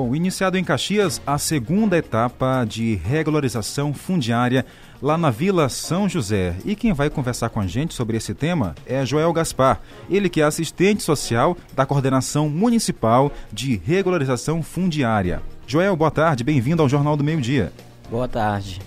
[0.00, 4.64] Bom, iniciado em Caxias a segunda etapa de regularização fundiária
[5.02, 6.54] lá na Vila São José.
[6.64, 10.40] E quem vai conversar com a gente sobre esse tema é Joel Gaspar, ele que
[10.40, 15.42] é assistente social da Coordenação Municipal de Regularização Fundiária.
[15.66, 17.72] Joel, boa tarde, bem-vindo ao Jornal do Meio Dia.
[18.08, 18.80] Boa tarde.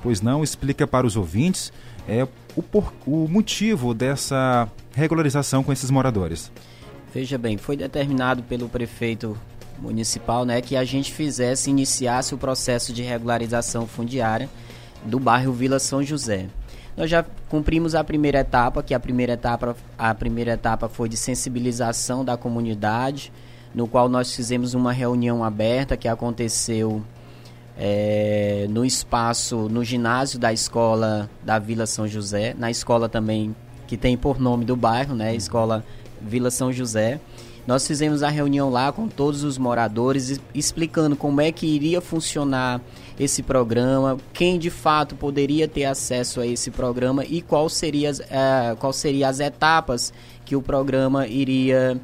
[0.00, 1.72] Pois não, explica para os ouvintes
[2.06, 2.22] é,
[2.54, 6.52] o, por, o motivo dessa regularização com esses moradores.
[7.12, 9.36] Veja bem, foi determinado pelo prefeito
[9.82, 14.48] municipal, né, que a gente fizesse, iniciasse o processo de regularização fundiária
[15.04, 16.46] do bairro Vila São José.
[16.96, 21.16] Nós já cumprimos a primeira etapa, que a primeira etapa, a primeira etapa foi de
[21.16, 23.32] sensibilização da comunidade,
[23.74, 27.02] no qual nós fizemos uma reunião aberta que aconteceu
[27.76, 33.96] é, no espaço, no ginásio da escola da Vila São José, na escola também que
[33.96, 35.84] tem por nome do bairro, né, escola
[36.20, 37.18] Vila São José.
[37.66, 42.80] Nós fizemos a reunião lá com todos os moradores, explicando como é que iria funcionar
[43.18, 48.76] esse programa, quem de fato poderia ter acesso a esse programa e qual seria, uh,
[48.78, 50.12] qual seria as etapas
[50.44, 52.00] que o programa iria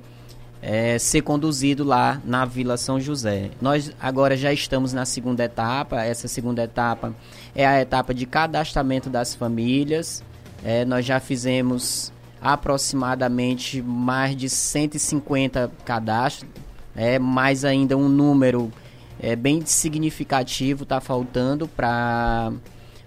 [0.60, 3.50] é, ser conduzido lá na Vila São José.
[3.60, 6.02] Nós agora já estamos na segunda etapa.
[6.02, 7.14] Essa segunda etapa
[7.54, 10.22] é a etapa de cadastramento das famílias.
[10.64, 16.50] É, nós já fizemos aproximadamente mais de 150 cadastros,
[16.94, 18.72] é mais ainda um número
[19.20, 22.52] é, bem significativo está faltando para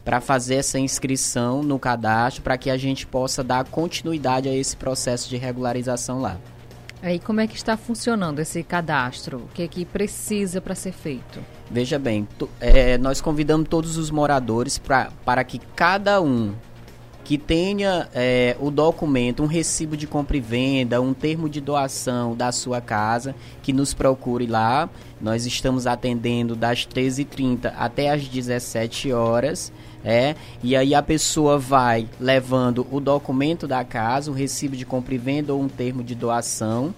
[0.04, 4.76] para fazer essa inscrição no cadastro para que a gente possa dar continuidade a esse
[4.76, 6.40] processo de regularização lá.
[7.04, 9.38] Aí como é que está funcionando esse cadastro?
[9.38, 11.40] O que é que precisa para ser feito?
[11.70, 12.28] Veja bem,
[12.60, 16.54] é, nós convidamos todos os moradores pra, para que cada um
[17.24, 22.36] que tenha é, o documento, um recibo de compra e venda, um termo de doação
[22.36, 24.90] da sua casa, que nos procure lá.
[25.20, 29.72] Nós estamos atendendo das 13h30 até as 17 horas.
[30.04, 35.14] É, e aí a pessoa vai levando o documento da casa, o recibo de compra
[35.14, 36.94] e venda ou um termo de doação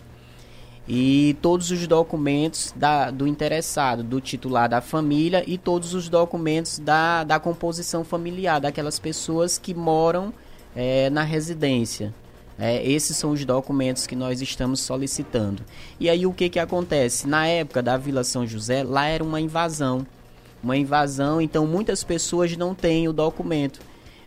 [0.88, 6.80] e todos os documentos da, do interessado, do titular da família e todos os documentos
[6.80, 10.34] da, da composição familiar, daquelas pessoas que moram
[10.76, 12.14] é, na residência.
[12.60, 15.64] É, esses são os documentos que nós estamos solicitando.
[16.00, 17.28] E aí o que, que acontece?
[17.28, 20.06] Na época da Vila São José, lá era uma invasão.
[20.62, 23.82] Uma invasão, então muitas pessoas não têm o documento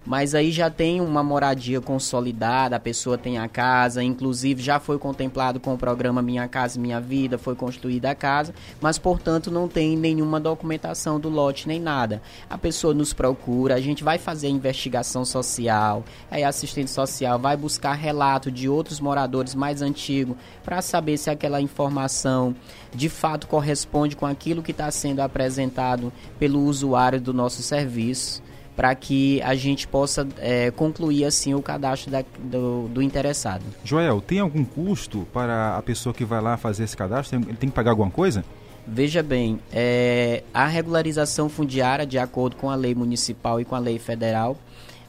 [0.07, 4.99] mas aí já tem uma moradia consolidada, a pessoa tem a casa, inclusive já foi
[4.99, 9.67] contemplado com o programa Minha Casa Minha Vida, foi construída a casa, mas portanto não
[9.67, 12.23] tem nenhuma documentação do lote nem nada.
[12.49, 17.95] A pessoa nos procura, a gente vai fazer investigação social, aí assistente social vai buscar
[17.95, 22.55] relato de outros moradores mais antigos para saber se aquela informação
[22.95, 28.46] de fato corresponde com aquilo que está sendo apresentado pelo usuário do nosso serviço
[28.77, 33.63] para que a gente possa é, concluir assim o cadastro da, do, do, interessado.
[33.83, 37.39] Joel, tem algum custo para a pessoa que vai lá fazer esse cadastro?
[37.39, 38.45] Ele tem que pagar alguma coisa?
[38.87, 43.81] Veja bem, é, a regularização fundiária, de acordo com a lei municipal e com a
[43.81, 44.57] lei federal,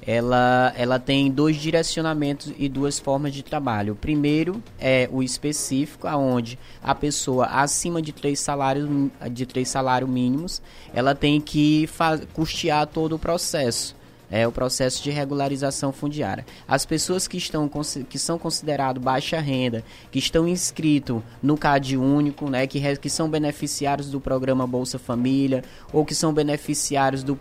[0.07, 3.91] ela, ela tem dois direcionamentos e duas formas de trabalho.
[3.91, 8.90] O primeiro é o específico, aonde a pessoa acima de três salários
[9.29, 10.62] de três salários mínimos,
[10.94, 11.90] ela tem que
[12.34, 13.97] custear todo o processo
[14.30, 16.46] é o processo de regularização fundiária.
[16.68, 17.70] As pessoas que, estão,
[18.10, 23.30] que são consideradas baixa renda, que estão inscritos no CAD único, né, que, que são
[23.30, 27.38] beneficiários do programa Bolsa Família, ou que são beneficiários do,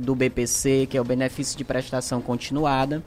[0.00, 3.02] do BPC, que é o benefício de prestação continuada,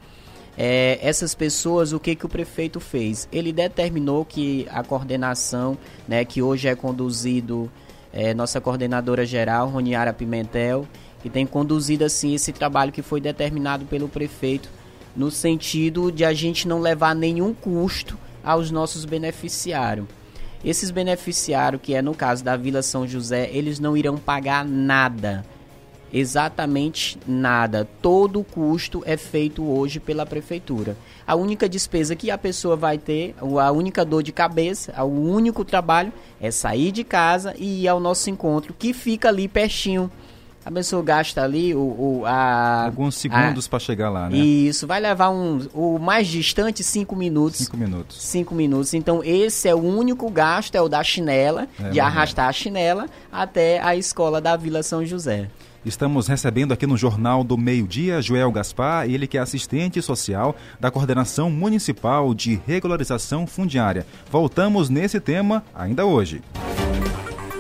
[0.58, 3.28] é, essas pessoas, o que, que o prefeito fez?
[3.32, 5.78] Ele determinou que a coordenação,
[6.08, 7.72] né, que hoje é conduzido,
[8.14, 10.88] é, nossa coordenadora geral, Roniara Pimentel,
[11.22, 14.70] que tem conduzido assim esse trabalho que foi determinado pelo prefeito,
[15.16, 20.08] no sentido de a gente não levar nenhum custo aos nossos beneficiários.
[20.64, 25.44] Esses beneficiários, que é no caso da Vila São José, eles não irão pagar nada.
[26.14, 27.88] Exatamente nada.
[28.02, 30.98] Todo o custo é feito hoje pela prefeitura.
[31.26, 35.64] A única despesa que a pessoa vai ter, a única dor de cabeça, o único
[35.64, 40.12] trabalho é sair de casa e ir ao nosso encontro, que fica ali pertinho
[40.64, 44.38] a pessoa gasta ali o, o a, alguns segundos para chegar lá, né?
[44.38, 47.62] Isso, vai levar um o mais distante cinco minutos.
[47.62, 48.22] Cinco minutos.
[48.22, 48.94] Cinco minutos.
[48.94, 53.08] Então esse é o único gasto é o da chinela, é, de arrastar a chinela
[53.32, 55.50] até a escola da Vila São José.
[55.84, 60.56] Estamos recebendo aqui no Jornal do Meio Dia Joel Gaspar, ele que é assistente social
[60.80, 64.06] da Coordenação Municipal de Regularização Fundiária.
[64.30, 66.44] Voltamos nesse tema ainda hoje.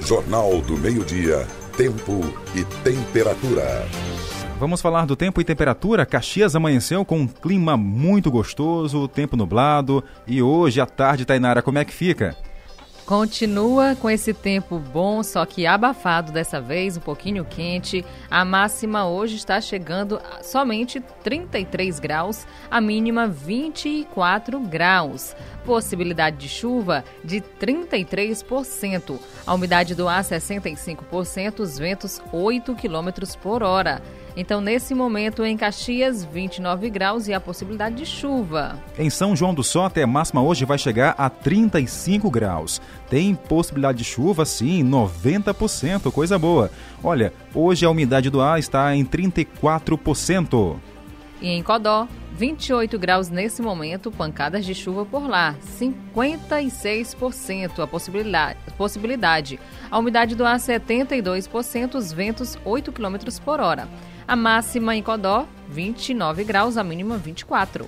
[0.05, 2.21] Jornal do Meio-Dia, Tempo
[2.53, 3.87] e Temperatura.
[4.59, 6.05] Vamos falar do tempo e temperatura.
[6.05, 10.03] Caxias amanheceu com um clima muito gostoso, tempo nublado.
[10.27, 12.37] E hoje à tarde, Tainara, como é que fica?
[13.11, 18.05] Continua com esse tempo bom, só que abafado dessa vez, um pouquinho quente.
[18.29, 25.35] A máxima hoje está chegando a somente 33 graus, a mínima 24 graus.
[25.65, 29.19] Possibilidade de chuva de 33%.
[29.45, 34.01] A umidade do ar 65%, os ventos 8 km por hora.
[34.35, 38.79] Então, nesse momento, em Caxias, 29 graus e a possibilidade de chuva.
[38.97, 42.81] Em São João do Sote, a máxima hoje vai chegar a 35 graus.
[43.09, 46.71] Tem possibilidade de chuva, sim, 90%, coisa boa.
[47.03, 50.77] Olha, hoje a umidade do ar está em 34%.
[51.41, 58.59] E em Codó, 28 graus nesse momento, pancadas de chuva por lá, 56% a possibilidade,
[58.77, 59.59] possibilidade.
[59.89, 63.87] A umidade do ar 72%, os ventos 8 km por hora.
[64.31, 67.85] A máxima em Codó, 29 graus, a mínima 24.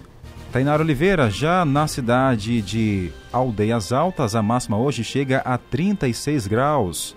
[0.51, 7.15] Tainara Oliveira, já na cidade de Aldeias Altas, a máxima hoje chega a 36 graus.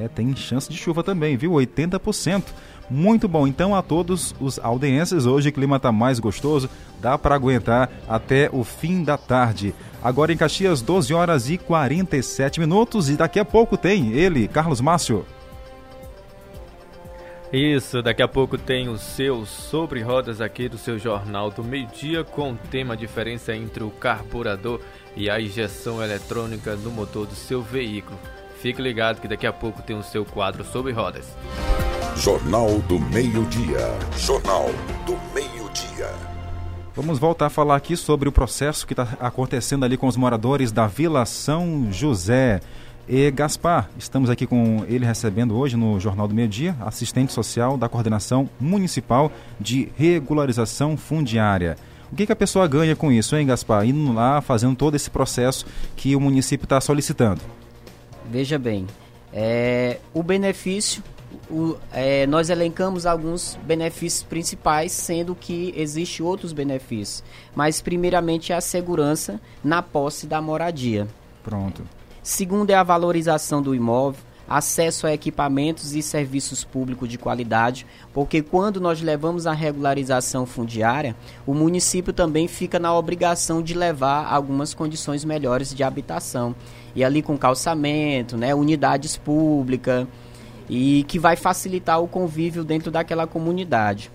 [0.00, 1.52] É, tem chance de chuva também, viu?
[1.52, 2.44] 80%.
[2.88, 3.46] Muito bom.
[3.46, 6.70] Então, a todos os aldeenses, hoje o clima está mais gostoso,
[7.02, 9.74] dá para aguentar até o fim da tarde.
[10.02, 14.80] Agora em Caxias, 12 horas e 47 minutos, e daqui a pouco tem ele, Carlos
[14.80, 15.26] Márcio.
[17.50, 21.86] Isso, daqui a pouco tem o seu Sobre Rodas aqui do seu Jornal do Meio
[21.86, 24.82] Dia com o tema diferença entre o carburador
[25.16, 28.18] e a injeção eletrônica no motor do seu veículo.
[28.60, 31.34] Fique ligado que daqui a pouco tem o seu quadro Sobre Rodas.
[32.16, 33.96] Jornal do Meio-Dia.
[34.18, 34.66] Jornal
[35.06, 36.12] do Meio-Dia.
[36.94, 40.70] Vamos voltar a falar aqui sobre o processo que está acontecendo ali com os moradores
[40.70, 42.60] da Vila São José.
[43.10, 47.78] E Gaspar, estamos aqui com ele recebendo hoje no Jornal do Meio Dia, assistente social
[47.78, 51.78] da Coordenação Municipal de Regularização Fundiária.
[52.12, 53.86] O que, que a pessoa ganha com isso, hein, Gaspar?
[53.86, 55.64] Indo lá, fazendo todo esse processo
[55.96, 57.40] que o município está solicitando.
[58.30, 58.86] Veja bem,
[59.32, 61.02] é, o benefício,
[61.50, 67.24] o, é, nós elencamos alguns benefícios principais, sendo que existem outros benefícios.
[67.56, 71.08] Mas, primeiramente, é a segurança na posse da moradia.
[71.42, 71.82] Pronto.
[72.28, 78.42] Segundo é a valorização do imóvel, acesso a equipamentos e serviços públicos de qualidade, porque
[78.42, 81.16] quando nós levamos a regularização fundiária,
[81.46, 86.54] o município também fica na obrigação de levar algumas condições melhores de habitação.
[86.94, 90.06] E ali com calçamento, né, unidades públicas,
[90.68, 94.10] e que vai facilitar o convívio dentro daquela comunidade.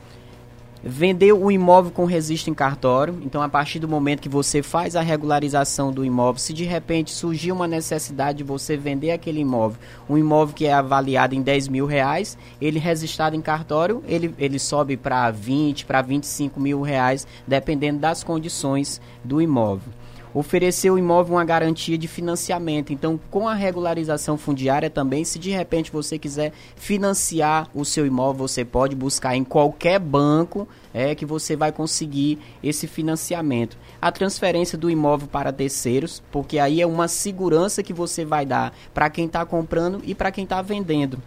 [0.85, 3.17] Vender o imóvel com registro em cartório.
[3.23, 7.09] Então, a partir do momento que você faz a regularização do imóvel, se de repente
[7.09, 11.69] surgir uma necessidade de você vender aquele imóvel, um imóvel que é avaliado em 10
[11.69, 17.25] mil reais, ele registrado em cartório, ele, ele sobe para 20, para 25 mil reais,
[17.47, 19.93] dependendo das condições do imóvel
[20.33, 22.91] oferecer o imóvel uma garantia de financiamento.
[22.91, 28.47] Então, com a regularização fundiária também, se de repente você quiser financiar o seu imóvel,
[28.47, 33.77] você pode buscar em qualquer banco é que você vai conseguir esse financiamento.
[34.01, 38.73] A transferência do imóvel para terceiros, porque aí é uma segurança que você vai dar
[38.93, 41.19] para quem está comprando e para quem está vendendo.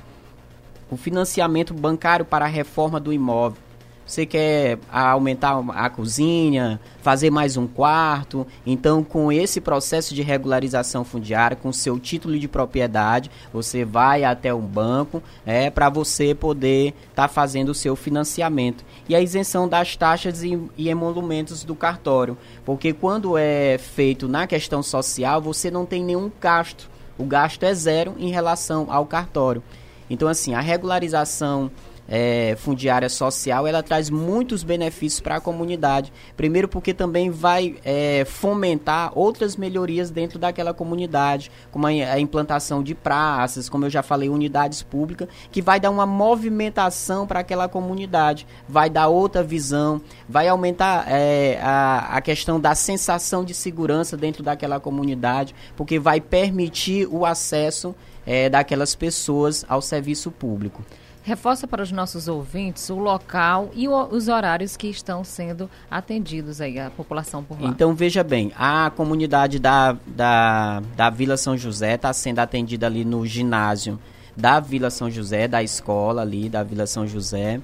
[0.88, 3.65] O financiamento bancário para a reforma do imóvel
[4.06, 8.46] você quer aumentar a cozinha, fazer mais um quarto.
[8.64, 14.54] Então, com esse processo de regularização fundiária, com seu título de propriedade, você vai até
[14.54, 18.84] um banco é, para você poder estar tá fazendo o seu financiamento.
[19.08, 22.38] E a isenção das taxas e, e emolumentos do cartório.
[22.64, 26.88] Porque quando é feito na questão social, você não tem nenhum gasto.
[27.18, 29.64] O gasto é zero em relação ao cartório.
[30.08, 31.72] Então, assim, a regularização
[32.08, 36.12] é, fundiária social, ela traz muitos benefícios para a comunidade.
[36.36, 42.82] Primeiro porque também vai é, fomentar outras melhorias dentro daquela comunidade, como a, a, implantação
[42.82, 47.68] de praças, como eu já falei, unidades públicas, que vai dar uma movimentação para aquela
[47.68, 54.16] comunidade, vai dar outra visão, vai aumentar é, a, a questão da sensação de segurança
[54.16, 57.94] dentro daquela comunidade, porque vai permitir o acesso
[58.26, 60.84] é, daquelas pessoas ao serviço público.
[61.26, 66.60] Reforça para os nossos ouvintes o local e o, os horários que estão sendo atendidos
[66.60, 67.68] aí, a população por lá.
[67.68, 73.04] Então, veja bem, a comunidade da, da, da Vila São José está sendo atendida ali
[73.04, 73.98] no ginásio
[74.36, 77.60] da Vila São José, da escola ali da Vila São José.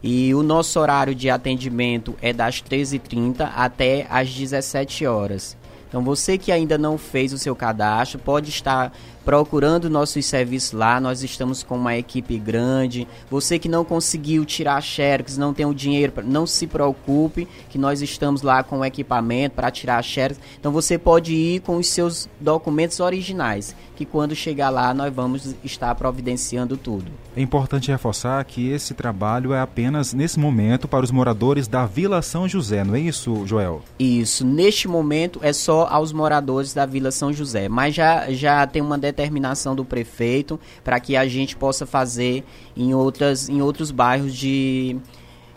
[0.00, 5.56] E o nosso horário de atendimento é das 13h30 até as 17 horas.
[5.88, 8.92] Então você que ainda não fez o seu cadastro pode estar
[9.24, 11.00] procurando nossos serviços lá.
[11.00, 13.06] Nós estamos com uma equipe grande.
[13.30, 18.02] Você que não conseguiu tirar xerox, não tem o dinheiro, não se preocupe, que nós
[18.02, 20.40] estamos lá com o equipamento para tirar xerox.
[20.58, 25.54] Então você pode ir com os seus documentos originais, que quando chegar lá nós vamos
[25.64, 27.10] estar providenciando tudo.
[27.36, 32.22] É importante reforçar que esse trabalho é apenas nesse momento para os moradores da Vila
[32.22, 33.82] São José, não é isso, Joel?
[33.98, 34.44] Isso.
[34.44, 38.98] Neste momento é só aos moradores da Vila São José, mas já, já tem uma
[39.10, 42.44] determinação do prefeito para que a gente possa fazer
[42.76, 44.96] em, outras, em outros bairros de,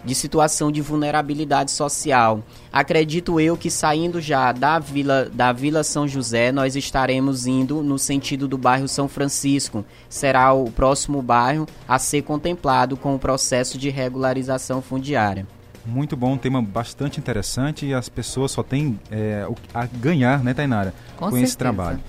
[0.04, 2.44] de situação de vulnerabilidade social.
[2.72, 8.00] Acredito eu que saindo já da Vila, da Vila São José, nós estaremos indo no
[8.00, 9.86] sentido do bairro São Francisco.
[10.10, 15.48] Será o próximo bairro a ser contemplado com o processo de regularização fundiária.
[15.86, 20.54] Muito bom, um tema bastante interessante e as pessoas só têm é, a ganhar, né,
[20.54, 22.00] Tainara, com, com esse trabalho.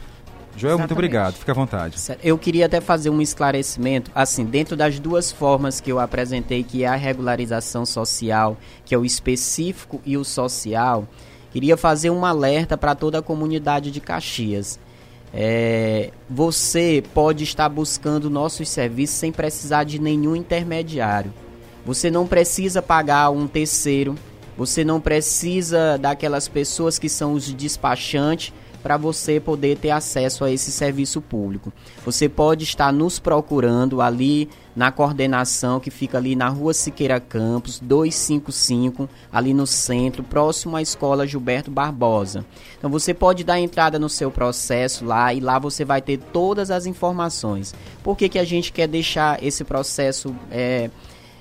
[0.57, 0.81] Joel, Exatamente.
[0.81, 1.35] muito obrigado.
[1.35, 1.97] Fique à vontade.
[2.23, 6.85] Eu queria até fazer um esclarecimento, assim, dentro das duas formas que eu apresentei, que
[6.85, 11.07] é a regularização social, que é o específico e o social,
[11.53, 14.79] queria fazer um alerta para toda a comunidade de Caxias.
[15.33, 21.35] É, você pode estar buscando nossos serviços sem precisar de nenhum intermediário.
[21.85, 24.15] Você não precisa pagar um terceiro,
[24.57, 28.53] você não precisa daquelas pessoas que são os despachantes
[28.85, 31.73] para você poder ter acesso a esse serviço público.
[32.05, 37.81] Você pode estar nos procurando ali na coordenação que fica ali na Rua Siqueira Campos,
[37.81, 42.45] 255, ali no centro, próximo à Escola Gilberto Barbosa.
[42.76, 46.71] Então você pode dar entrada no seu processo lá e lá você vai ter todas
[46.71, 47.75] as informações.
[48.03, 50.91] Por que, que a gente quer deixar esse processo é,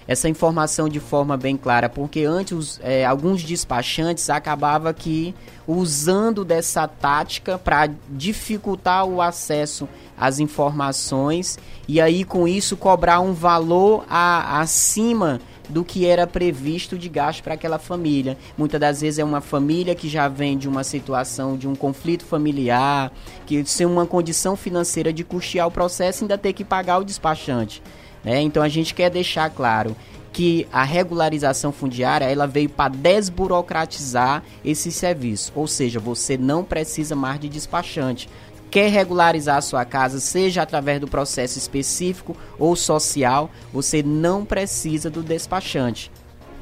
[0.07, 5.33] essa informação de forma bem clara, porque antes é, alguns despachantes acabava que
[5.67, 11.57] usando dessa tática para dificultar o acesso às informações
[11.87, 17.41] e aí com isso cobrar um valor a, acima do que era previsto de gasto
[17.41, 18.37] para aquela família.
[18.57, 22.25] Muitas das vezes é uma família que já vem de uma situação de um conflito
[22.25, 23.11] familiar,
[23.45, 27.81] que sem uma condição financeira de custear o processo ainda ter que pagar o despachante.
[28.23, 28.41] Né?
[28.41, 29.95] Então a gente quer deixar claro
[30.31, 37.15] que a regularização fundiária ela veio para desburocratizar esse serviço, ou seja, você não precisa
[37.15, 38.27] mais de despachante.
[38.71, 45.11] Quer regularizar a sua casa, seja através do processo específico ou social, você não precisa
[45.11, 46.11] do despachante.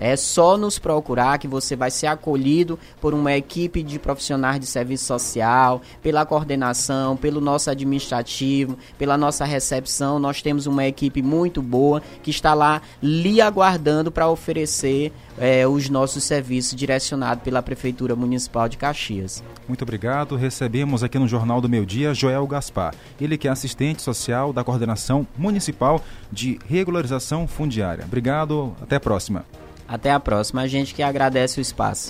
[0.01, 4.65] É só nos procurar que você vai ser acolhido por uma equipe de profissionais de
[4.65, 10.17] serviço social, pela coordenação, pelo nosso administrativo, pela nossa recepção.
[10.17, 15.87] Nós temos uma equipe muito boa que está lá lhe aguardando para oferecer é, os
[15.87, 19.43] nossos serviços direcionados pela Prefeitura Municipal de Caxias.
[19.67, 20.35] Muito obrigado.
[20.35, 22.95] Recebemos aqui no Jornal do Meu Dia Joel Gaspar.
[23.19, 28.03] Ele que é assistente social da Coordenação Municipal de Regularização Fundiária.
[28.03, 28.75] Obrigado.
[28.81, 29.45] Até a próxima.
[29.91, 30.69] Até a próxima.
[30.69, 32.09] Gente que agradece o espaço.